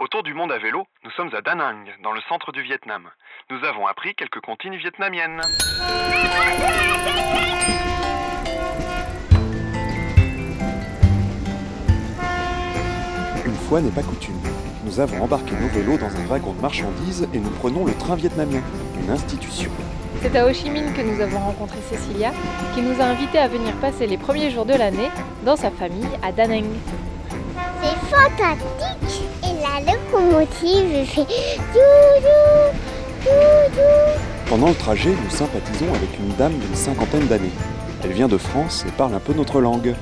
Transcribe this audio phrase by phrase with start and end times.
[0.00, 3.10] Autour du monde à vélo, nous sommes à Da Nang, dans le centre du Vietnam.
[3.50, 5.40] Nous avons appris quelques comptines vietnamiennes.
[13.44, 14.38] Une fois n'est pas coutume.
[14.84, 18.14] Nous avons embarqué nos vélos dans un wagon de marchandises et nous prenons le train
[18.14, 18.62] vietnamien,
[19.02, 19.72] une institution.
[20.22, 22.30] C'est à Ho Chi Minh que nous avons rencontré Cécilia,
[22.72, 25.10] qui nous a invités à venir passer les premiers jours de l'année
[25.42, 26.70] dans sa famille à Da Nang.
[27.82, 31.26] C'est fantastique la locomotive fait
[31.72, 32.72] doudou,
[33.24, 34.20] doudou.
[34.48, 37.52] Pendant le trajet, nous sympathisons avec une dame d'une cinquantaine d'années.
[38.04, 39.94] Elle vient de France et parle un peu notre langue.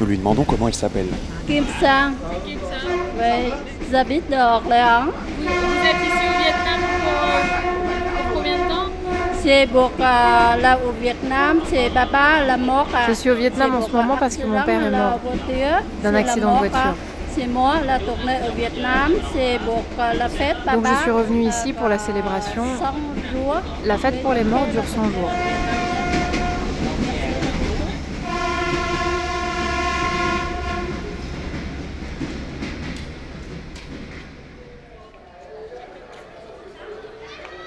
[0.00, 1.08] Nous lui demandons comment elle s'appelle.
[1.46, 2.12] Kim Sang.
[3.18, 3.52] Oui,
[3.90, 5.06] j'habite à Orléans.
[5.38, 7.42] Vous êtes ici au Vietnam pour, euh,
[8.16, 8.90] pour combien de temps?
[9.42, 12.88] C'est pour euh, là au Vietnam, c'est papa la mort.
[13.08, 15.20] Je suis au Vietnam en ce moment parce que mon père est mort
[16.02, 16.94] d'un accident de voiture.
[17.30, 20.76] Euh, C'est moi la tournée au Vietnam, c'est pour euh, la fête papa.
[20.76, 22.64] Donc je suis revenue euh, ici pour la célébration.
[22.64, 23.56] 100 jours.
[23.84, 25.30] La fête pour les morts dure 100 jours.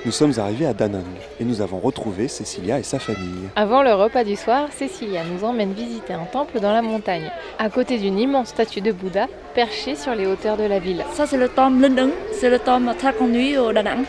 [0.06, 1.06] Nous sommes arrivés à Da Nang
[1.40, 3.48] et nous avons retrouvé Cécilia et sa famille.
[3.56, 7.70] Avant le repas du soir, Cécilia nous emmène visiter un temple dans la montagne, à
[7.70, 11.06] côté d'une immense statue de Bouddha perchée sur les hauteurs de la ville.
[11.14, 12.12] Ça, c'est le temple Linh Ứng.
[12.34, 14.04] C'est le temple très connu au Đà Nẵng.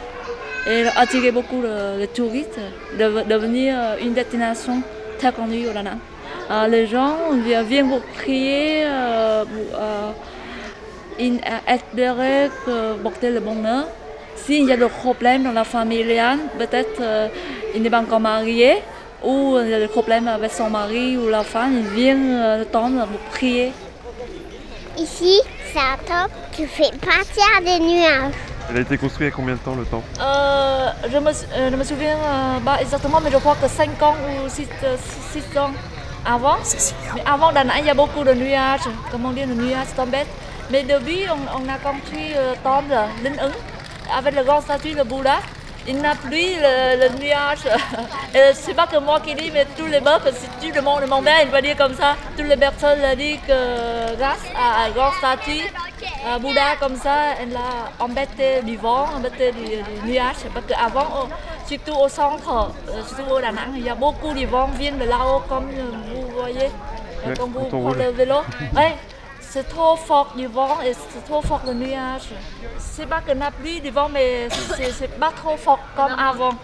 [0.67, 2.59] Et il a attiré beaucoup de, de touristes,
[2.99, 4.83] de devenir euh, une destination
[5.19, 5.71] très connue au.
[6.51, 10.11] Euh, les gens vi- viennent pour prier, euh, pour, euh,
[11.21, 13.87] ils espérer que porter le bonheur.
[14.37, 16.05] S'il y a des problèmes dans la famille,
[16.59, 17.29] peut-être euh,
[17.75, 18.83] il n'est pas encore marié,
[19.23, 22.59] ou il y a des problèmes avec son mari ou la femme, ils viennent euh,
[22.59, 23.73] le temple pour prier.
[24.99, 25.41] Ici,
[25.73, 28.33] c'est un temple qui fait partir des nuages.
[28.71, 31.31] Elle a été construite il y a combien de temps le temps Euh, je, me,
[31.31, 34.15] euh, je me souviens euh, pas exactement, mais je crois que 5 ans
[34.45, 35.71] ou 6, ans
[36.25, 36.57] avant.
[37.15, 40.27] Mais avant Đà Nẵng, il y a beaucoup de nuages, comment dire, de nuages tombaient.
[40.71, 43.53] Mais depuis, on, on a construit le temple Linh Ứng
[44.17, 45.37] avec le grand statue de Bouddha.
[45.87, 46.33] Il n'a plus
[46.65, 47.67] le, le nuage.
[48.35, 51.07] Et c'est pas que moi qui dis, mais tous les meufs, si tu demandes le
[51.07, 52.17] monde, il va dire comme ça.
[52.37, 55.61] Toutes les personnes disent que grâce à un grand statue,
[56.27, 60.37] euh, Bouddha comme ça, elle a embêté du vent, embêté du, du nuage.
[60.55, 61.29] Parce qu'avant,
[61.67, 65.05] surtout au centre, euh, surtout au Đà il y a beaucoup de vent vient de
[65.05, 66.71] là-haut, comme vous voyez,
[67.27, 68.37] Ouais, quand vous prenez le vélo.
[68.75, 68.97] Ouais,
[69.55, 72.31] c'est trop fort du vent et c'est trop fort le nuage.
[72.77, 76.55] C'est pas qu'il n'y a plus du vent, mais c'est pas trop fort comme avant.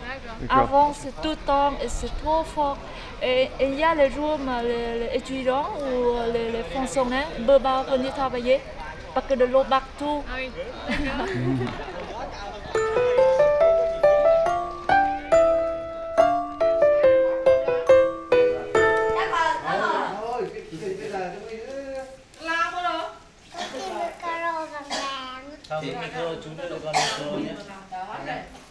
[0.49, 2.77] Avant, c'est tout le temps et c'est trop fort.
[3.23, 7.63] Et il y a les jours, où les, étudiants ou les, les fonctionnaires ne peuvent
[7.63, 8.61] pas venir travailler
[9.15, 10.25] parce que de l'eau partout.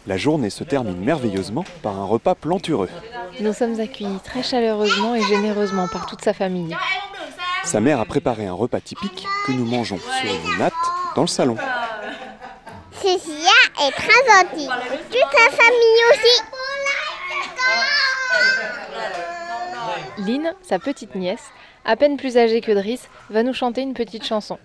[0.06, 2.88] La journée se termine merveilleusement par un repas plantureux.
[3.40, 6.76] Nous sommes accueillis très chaleureusement et généreusement par toute sa famille.
[7.64, 10.72] Sa mère a préparé un repas typique que nous mangeons sur une natte
[11.14, 11.56] dans le salon.
[12.92, 13.50] Cécilia
[13.82, 14.68] est très gentille.
[15.10, 16.42] Toute sa famille aussi.
[20.18, 21.44] Lynn, sa petite nièce,
[21.84, 24.58] à peine plus âgée que Driss, va nous chanter une petite chanson.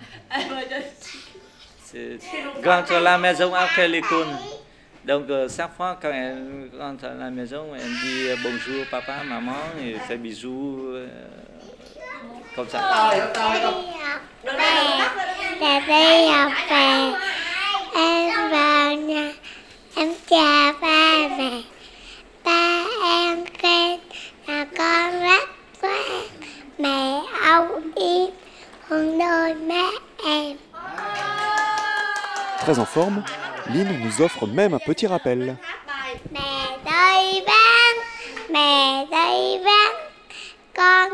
[2.63, 4.27] Con cho la mẹ giống la maison après l'école.
[5.03, 9.23] Donc euh, chaque fois quand elle rentre à la maison, elle dit euh, bonjour papa,
[9.23, 9.53] maman,
[9.83, 11.07] et fait bisous euh,
[12.55, 12.81] comme ça.
[15.59, 17.11] Tại đây học về
[17.95, 19.33] Em vào nhà
[19.95, 21.61] Em chào ba mẹ
[22.43, 23.99] Ba em khen
[24.47, 25.49] là con rất
[25.81, 26.27] ngoan
[26.77, 28.29] Mẹ âu yếm
[28.89, 29.89] Hơn đôi má
[30.25, 30.57] em
[32.65, 33.23] Très en forme,
[33.69, 35.55] Lynn nous offre même un petit rappel.
[40.73, 41.05] Con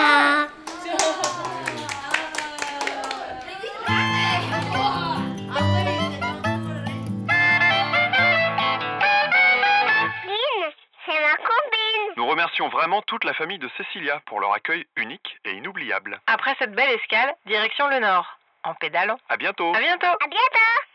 [0.00, 0.53] hát
[12.64, 16.20] remercions vraiment toute la famille de Cécilia pour leur accueil unique et inoubliable.
[16.26, 19.18] Après cette belle escale, direction le nord, en pédalant.
[19.28, 20.93] À bientôt À bientôt À bientôt